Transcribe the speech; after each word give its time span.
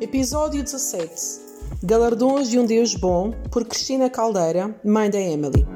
Episódio 0.00 0.62
17 0.62 1.12
Galardões 1.82 2.48
de 2.48 2.58
um 2.58 2.64
Deus 2.64 2.94
Bom, 2.94 3.34
por 3.52 3.66
Cristina 3.66 4.08
Caldeira, 4.08 4.74
mãe 4.82 5.10
da 5.10 5.20
Emily. 5.20 5.66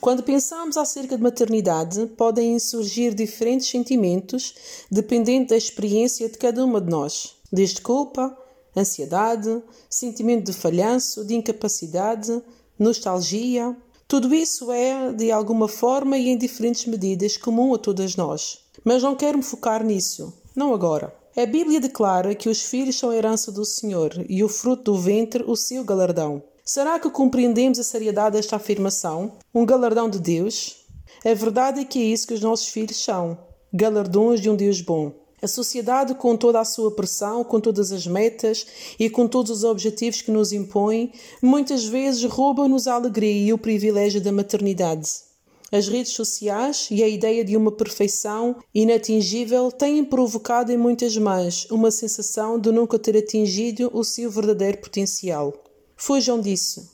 Quando 0.00 0.22
pensamos 0.22 0.78
acerca 0.78 1.14
de 1.14 1.22
maternidade, 1.22 2.06
podem 2.16 2.58
surgir 2.58 3.12
diferentes 3.12 3.68
sentimentos 3.68 4.54
dependendo 4.90 5.48
da 5.48 5.58
experiência 5.58 6.26
de 6.26 6.38
cada 6.38 6.64
uma 6.64 6.80
de 6.80 6.88
nós 6.88 7.36
desde 7.52 7.82
culpa, 7.82 8.34
ansiedade, 8.74 9.62
sentimento 9.90 10.46
de 10.46 10.54
falhanço, 10.54 11.22
de 11.22 11.34
incapacidade, 11.34 12.42
nostalgia. 12.78 13.76
Tudo 14.08 14.34
isso 14.34 14.72
é, 14.72 15.12
de 15.12 15.30
alguma 15.30 15.68
forma 15.68 16.16
e 16.16 16.30
em 16.30 16.38
diferentes 16.38 16.86
medidas, 16.86 17.36
comum 17.36 17.74
a 17.74 17.78
todas 17.78 18.16
nós. 18.16 18.60
Mas 18.82 19.02
não 19.02 19.14
quero 19.14 19.36
me 19.36 19.44
focar 19.44 19.84
nisso, 19.84 20.32
não 20.56 20.72
agora. 20.72 21.14
A 21.40 21.46
Bíblia 21.46 21.78
declara 21.78 22.34
que 22.34 22.48
os 22.48 22.62
filhos 22.62 22.98
são 22.98 23.10
a 23.10 23.16
herança 23.16 23.52
do 23.52 23.64
Senhor 23.64 24.26
e 24.28 24.42
o 24.42 24.48
fruto 24.48 24.82
do 24.90 24.98
ventre 24.98 25.44
o 25.46 25.54
seu 25.54 25.84
galardão. 25.84 26.42
Será 26.64 26.98
que 26.98 27.08
compreendemos 27.08 27.78
a 27.78 27.84
seriedade 27.84 28.36
desta 28.36 28.56
afirmação? 28.56 29.34
Um 29.54 29.64
galardão 29.64 30.10
de 30.10 30.18
Deus? 30.18 30.84
A 31.24 31.32
verdade 31.34 31.78
é 31.78 31.84
que 31.84 32.00
é 32.00 32.06
isso 32.06 32.26
que 32.26 32.34
os 32.34 32.40
nossos 32.40 32.66
filhos 32.66 32.96
são: 32.96 33.38
galardões 33.72 34.40
de 34.40 34.50
um 34.50 34.56
Deus 34.56 34.80
bom. 34.80 35.12
A 35.40 35.46
sociedade, 35.46 36.12
com 36.16 36.36
toda 36.36 36.58
a 36.58 36.64
sua 36.64 36.90
pressão, 36.90 37.44
com 37.44 37.60
todas 37.60 37.92
as 37.92 38.04
metas 38.04 38.66
e 38.98 39.08
com 39.08 39.28
todos 39.28 39.52
os 39.52 39.62
objetivos 39.62 40.20
que 40.20 40.32
nos 40.32 40.52
impõe, 40.52 41.12
muitas 41.40 41.84
vezes 41.84 42.24
rouba-nos 42.24 42.88
a 42.88 42.94
alegria 42.94 43.46
e 43.46 43.52
o 43.52 43.58
privilégio 43.58 44.20
da 44.20 44.32
maternidade. 44.32 45.27
As 45.70 45.88
redes 45.88 46.12
sociais 46.12 46.88
e 46.90 47.02
a 47.02 47.08
ideia 47.08 47.44
de 47.44 47.56
uma 47.56 47.70
perfeição 47.70 48.56
inatingível 48.74 49.70
têm 49.70 50.04
provocado 50.04 50.72
em 50.72 50.76
muitas 50.76 51.16
mães 51.16 51.66
uma 51.70 51.90
sensação 51.90 52.58
de 52.58 52.72
nunca 52.72 52.98
ter 52.98 53.16
atingido 53.16 53.90
o 53.92 54.02
seu 54.02 54.30
verdadeiro 54.30 54.78
potencial. 54.78 55.52
Fujam 55.96 56.40
disso. 56.40 56.90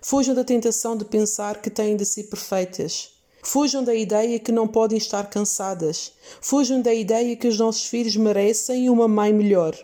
Fujam 0.00 0.34
da 0.34 0.44
tentação 0.44 0.96
de 0.96 1.04
pensar 1.04 1.60
que 1.60 1.70
têm 1.70 1.96
de 1.96 2.04
ser 2.04 2.24
perfeitas 2.24 3.12
Fujam 3.44 3.82
da 3.82 3.92
ideia 3.92 4.38
que 4.38 4.52
não 4.52 4.68
podem 4.68 4.96
estar 4.96 5.28
cansadas. 5.28 6.12
Fujam 6.40 6.80
da 6.80 6.94
ideia 6.94 7.34
que 7.34 7.48
os 7.48 7.58
nossos 7.58 7.86
filhos 7.86 8.14
merecem 8.14 8.88
uma 8.88 9.08
mãe 9.08 9.32
melhor. 9.32 9.76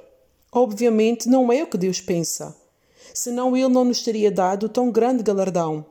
Obviamente, 0.52 1.28
não 1.28 1.52
é 1.52 1.64
o 1.64 1.66
que 1.66 1.76
Deus 1.76 2.00
pensa. 2.00 2.56
Senão 3.12 3.56
Ele 3.56 3.68
não 3.68 3.84
nos 3.84 4.00
teria 4.02 4.30
dado 4.30 4.68
tão 4.68 4.92
grande 4.92 5.24
galardão. 5.24 5.84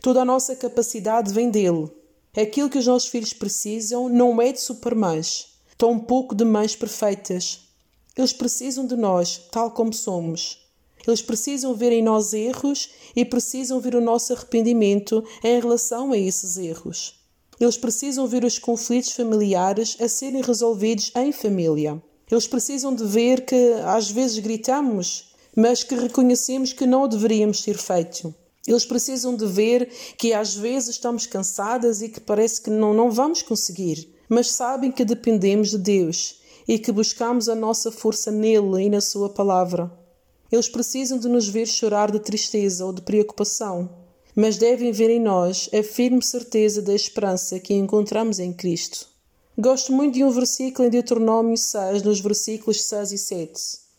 Toda 0.00 0.22
a 0.22 0.24
nossa 0.24 0.56
capacidade 0.56 1.30
vem 1.30 1.50
dele. 1.50 1.90
Aquilo 2.34 2.70
que 2.70 2.78
os 2.78 2.86
nossos 2.86 3.10
filhos 3.10 3.34
precisam 3.34 4.08
não 4.08 4.40
é 4.40 4.50
de 4.50 4.60
supermães, 4.60 5.48
tão 5.76 5.98
pouco 5.98 6.34
de 6.34 6.42
mães 6.42 6.74
perfeitas. 6.74 7.68
Eles 8.16 8.32
precisam 8.32 8.86
de 8.86 8.96
nós, 8.96 9.48
tal 9.52 9.70
como 9.72 9.92
somos. 9.92 10.58
Eles 11.06 11.20
precisam 11.20 11.74
ver 11.74 11.92
em 11.92 12.02
nós 12.02 12.32
erros 12.32 12.88
e 13.14 13.26
precisam 13.26 13.78
ver 13.78 13.94
o 13.94 14.00
nosso 14.00 14.32
arrependimento 14.32 15.22
em 15.44 15.60
relação 15.60 16.12
a 16.12 16.18
esses 16.18 16.56
erros. 16.56 17.20
Eles 17.58 17.76
precisam 17.76 18.26
ver 18.26 18.42
os 18.42 18.58
conflitos 18.58 19.12
familiares 19.12 19.98
a 20.00 20.08
serem 20.08 20.40
resolvidos 20.40 21.12
em 21.14 21.30
família. 21.30 22.02
Eles 22.30 22.46
precisam 22.46 22.94
de 22.94 23.04
ver 23.04 23.44
que 23.44 23.74
às 23.84 24.10
vezes 24.10 24.38
gritamos, 24.38 25.34
mas 25.54 25.84
que 25.84 25.94
reconhecemos 25.94 26.72
que 26.72 26.86
não 26.86 27.06
deveríamos 27.06 27.62
ter 27.62 27.76
feito. 27.76 28.34
Eles 28.70 28.84
precisam 28.84 29.34
de 29.34 29.46
ver 29.46 29.90
que 30.16 30.32
às 30.32 30.54
vezes 30.54 30.90
estamos 30.90 31.26
cansadas 31.26 32.02
e 32.02 32.08
que 32.08 32.20
parece 32.20 32.60
que 32.60 32.70
não, 32.70 32.94
não 32.94 33.10
vamos 33.10 33.42
conseguir, 33.42 34.14
mas 34.28 34.52
sabem 34.52 34.92
que 34.92 35.04
dependemos 35.04 35.70
de 35.70 35.78
Deus 35.78 36.40
e 36.68 36.78
que 36.78 36.92
buscamos 36.92 37.48
a 37.48 37.54
nossa 37.56 37.90
força 37.90 38.30
nele 38.30 38.84
e 38.84 38.88
na 38.88 39.00
Sua 39.00 39.28
palavra. 39.28 39.90
Eles 40.52 40.68
precisam 40.68 41.18
de 41.18 41.28
nos 41.28 41.48
ver 41.48 41.66
chorar 41.66 42.12
de 42.12 42.20
tristeza 42.20 42.86
ou 42.86 42.92
de 42.92 43.02
preocupação, 43.02 43.90
mas 44.36 44.56
devem 44.56 44.92
ver 44.92 45.10
em 45.10 45.20
nós 45.20 45.68
a 45.74 45.82
firme 45.82 46.22
certeza 46.22 46.80
da 46.80 46.94
esperança 46.94 47.58
que 47.58 47.74
encontramos 47.74 48.38
em 48.38 48.52
Cristo. 48.52 49.08
Gosto 49.58 49.92
muito 49.92 50.14
de 50.14 50.22
um 50.22 50.30
versículo 50.30 50.86
em 50.86 50.90
Deuteronômio 50.92 51.56
6, 51.56 52.04
nos 52.04 52.20
versículos 52.20 52.84
6 52.84 53.10
e 53.10 53.18
7. 53.18 53.89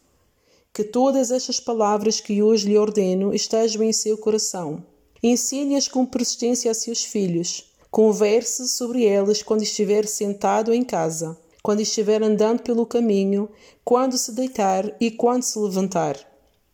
Que 0.73 0.83
todas 0.83 1.31
estas 1.31 1.59
palavras 1.59 2.19
que 2.19 2.41
hoje 2.41 2.67
lhe 2.67 2.77
ordeno 2.77 3.33
estejam 3.33 3.83
em 3.83 3.91
seu 3.91 4.17
coração. 4.17 4.83
Ensine-as 5.21 5.87
com 5.87 6.05
persistência 6.05 6.71
a 6.71 6.73
seus 6.73 7.03
filhos. 7.03 7.71
Converse 7.89 8.67
sobre 8.67 9.05
elas 9.05 9.43
quando 9.43 9.63
estiver 9.63 10.07
sentado 10.07 10.73
em 10.73 10.83
casa, 10.83 11.37
quando 11.61 11.81
estiver 11.81 12.23
andando 12.23 12.63
pelo 12.63 12.85
caminho, 12.85 13.49
quando 13.83 14.17
se 14.17 14.31
deitar 14.31 14.95
e 14.99 15.11
quando 15.11 15.43
se 15.43 15.59
levantar 15.59 16.31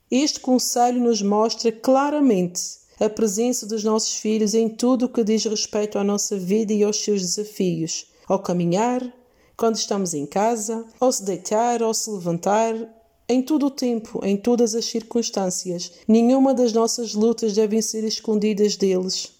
este 0.09 0.39
conselho 0.39 1.01
nos 1.01 1.21
mostra 1.21 1.69
claramente 1.69 2.61
a 2.97 3.09
presença 3.09 3.65
dos 3.65 3.83
nossos 3.83 4.15
filhos 4.15 4.53
em 4.53 4.69
tudo 4.69 5.05
o 5.05 5.09
que 5.09 5.21
diz 5.21 5.43
respeito 5.43 5.99
à 5.99 6.03
nossa 6.03 6.37
vida 6.37 6.71
e 6.71 6.81
aos 6.81 7.03
seus 7.03 7.21
desafios, 7.21 8.07
ao 8.25 8.39
caminhar, 8.39 9.01
quando 9.57 9.75
estamos 9.75 10.13
em 10.13 10.25
casa, 10.25 10.85
ao 10.97 11.11
se 11.11 11.25
deitar, 11.25 11.83
ao 11.83 11.93
se 11.93 12.09
levantar, 12.09 12.73
em 13.29 13.41
todo 13.41 13.65
o 13.65 13.71
tempo, 13.71 14.21
em 14.23 14.37
todas 14.37 14.73
as 14.73 14.85
circunstâncias. 14.85 15.91
Nenhuma 16.07 16.53
das 16.53 16.71
nossas 16.71 17.13
lutas 17.13 17.53
devem 17.53 17.81
ser 17.81 18.03
escondidas 18.03 18.75
deles. 18.75 19.31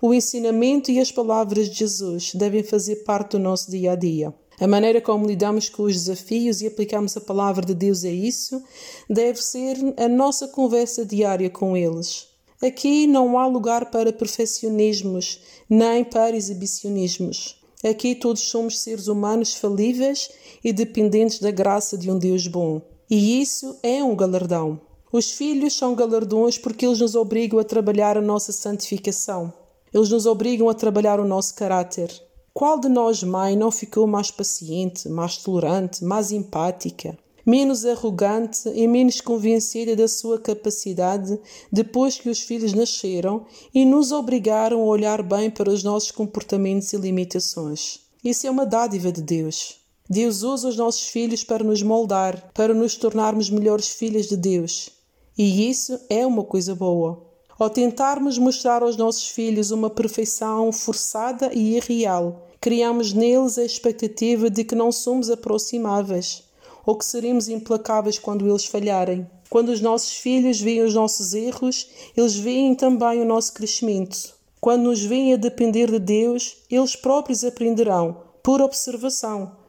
O 0.00 0.14
ensinamento 0.14 0.90
e 0.90 1.00
as 1.00 1.10
palavras 1.10 1.68
de 1.68 1.78
Jesus 1.78 2.32
devem 2.34 2.62
fazer 2.62 2.96
parte 3.04 3.32
do 3.32 3.38
nosso 3.38 3.70
dia 3.70 3.92
a 3.92 3.96
dia. 3.96 4.34
A 4.60 4.66
maneira 4.66 5.00
como 5.00 5.26
lidamos 5.26 5.68
com 5.68 5.84
os 5.84 5.94
desafios 5.94 6.60
e 6.60 6.66
aplicamos 6.66 7.16
a 7.16 7.20
palavra 7.20 7.64
de 7.64 7.74
Deus 7.74 8.04
a 8.04 8.10
isso 8.10 8.62
deve 9.08 9.42
ser 9.42 9.76
a 9.96 10.08
nossa 10.08 10.46
conversa 10.46 11.04
diária 11.04 11.50
com 11.50 11.76
eles. 11.76 12.28
Aqui 12.62 13.08
não 13.08 13.38
há 13.38 13.46
lugar 13.46 13.90
para 13.90 14.12
perfeccionismos 14.12 15.40
nem 15.68 16.04
para 16.04 16.36
exibicionismos. 16.36 17.60
Aqui 17.82 18.14
todos 18.14 18.42
somos 18.42 18.78
seres 18.78 19.08
humanos 19.08 19.54
falíveis 19.54 20.30
e 20.62 20.72
dependentes 20.72 21.40
da 21.40 21.50
graça 21.50 21.98
de 21.98 22.08
um 22.08 22.16
Deus 22.16 22.46
bom. 22.46 22.91
E 23.10 23.40
isso 23.40 23.76
é 23.82 24.02
um 24.02 24.16
galardão. 24.16 24.80
Os 25.12 25.32
filhos 25.32 25.74
são 25.74 25.94
galardões 25.94 26.56
porque 26.56 26.86
eles 26.86 27.00
nos 27.00 27.14
obrigam 27.14 27.58
a 27.58 27.64
trabalhar 27.64 28.16
a 28.16 28.22
nossa 28.22 28.50
santificação. 28.50 29.52
Eles 29.92 30.08
nos 30.08 30.24
obrigam 30.24 30.70
a 30.70 30.74
trabalhar 30.74 31.20
o 31.20 31.26
nosso 31.26 31.54
caráter. 31.54 32.10
Qual 32.54 32.78
de 32.80 32.88
nós, 32.88 33.22
mãe, 33.22 33.56
não 33.56 33.70
ficou 33.70 34.06
mais 34.06 34.30
paciente, 34.30 35.08
mais 35.08 35.36
tolerante, 35.36 36.02
mais 36.02 36.32
empática, 36.32 37.18
menos 37.44 37.84
arrogante 37.84 38.68
e 38.70 38.86
menos 38.86 39.20
convencida 39.20 39.94
da 39.94 40.08
sua 40.08 40.38
capacidade 40.38 41.38
depois 41.70 42.18
que 42.18 42.30
os 42.30 42.40
filhos 42.40 42.72
nasceram 42.72 43.44
e 43.74 43.84
nos 43.84 44.12
obrigaram 44.12 44.80
a 44.80 44.84
olhar 44.84 45.22
bem 45.22 45.50
para 45.50 45.70
os 45.70 45.82
nossos 45.82 46.10
comportamentos 46.10 46.92
e 46.92 46.96
limitações? 46.96 48.00
Isso 48.24 48.46
é 48.46 48.50
uma 48.50 48.64
dádiva 48.64 49.10
de 49.10 49.20
Deus. 49.20 49.81
Deus 50.12 50.42
usa 50.42 50.68
os 50.68 50.76
nossos 50.76 51.08
filhos 51.08 51.42
para 51.42 51.64
nos 51.64 51.82
moldar, 51.82 52.50
para 52.52 52.74
nos 52.74 52.96
tornarmos 52.96 53.48
melhores 53.48 53.88
filhas 53.88 54.26
de 54.26 54.36
Deus. 54.36 54.90
E 55.38 55.70
isso 55.70 55.98
é 56.10 56.26
uma 56.26 56.44
coisa 56.44 56.74
boa. 56.74 57.24
Ao 57.58 57.70
tentarmos 57.70 58.36
mostrar 58.36 58.82
aos 58.82 58.94
nossos 58.94 59.28
filhos 59.28 59.70
uma 59.70 59.88
perfeição 59.88 60.70
forçada 60.70 61.50
e 61.54 61.78
irreal, 61.78 62.46
criamos 62.60 63.14
neles 63.14 63.56
a 63.56 63.64
expectativa 63.64 64.50
de 64.50 64.64
que 64.64 64.74
não 64.74 64.92
somos 64.92 65.30
aproximáveis 65.30 66.44
ou 66.84 66.94
que 66.94 67.06
seremos 67.06 67.48
implacáveis 67.48 68.18
quando 68.18 68.46
eles 68.46 68.66
falharem. 68.66 69.26
Quando 69.48 69.70
os 69.70 69.80
nossos 69.80 70.12
filhos 70.12 70.60
veem 70.60 70.82
os 70.82 70.94
nossos 70.94 71.32
erros, 71.32 71.88
eles 72.14 72.34
veem 72.34 72.74
também 72.74 73.22
o 73.22 73.24
nosso 73.24 73.54
crescimento. 73.54 74.34
Quando 74.60 74.82
nos 74.82 75.02
veem 75.02 75.32
a 75.32 75.38
depender 75.38 75.90
de 75.90 75.98
Deus, 75.98 76.58
eles 76.70 76.94
próprios 76.94 77.42
aprenderão, 77.44 78.18
por 78.42 78.60
observação, 78.60 79.61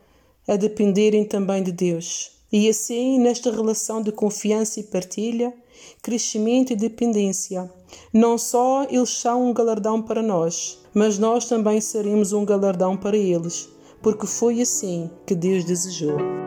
a 0.47 0.55
dependerem 0.55 1.25
também 1.25 1.63
de 1.63 1.71
Deus. 1.71 2.31
E 2.51 2.69
assim, 2.69 3.19
nesta 3.19 3.51
relação 3.51 4.01
de 4.01 4.11
confiança 4.11 4.79
e 4.79 4.83
partilha, 4.83 5.53
crescimento 6.01 6.71
e 6.71 6.75
dependência. 6.75 7.71
Não 8.13 8.37
só 8.37 8.85
eles 8.89 9.09
são 9.09 9.49
um 9.49 9.53
galardão 9.53 10.01
para 10.01 10.21
nós, 10.21 10.79
mas 10.93 11.17
nós 11.17 11.45
também 11.47 11.81
seremos 11.81 12.33
um 12.33 12.45
galardão 12.45 12.95
para 12.95 13.17
eles, 13.17 13.69
porque 14.01 14.27
foi 14.27 14.61
assim 14.61 15.09
que 15.25 15.33
Deus 15.33 15.65
desejou. 15.65 16.42